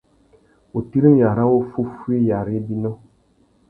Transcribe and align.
Wutirimiya 0.71 1.29
râ 1.37 1.45
wuffúffüiya 1.51 2.37
râ 2.45 2.53
ibinô. 2.59 2.91